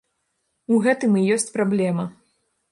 [0.75, 2.11] У гэтым і ёсць праблема.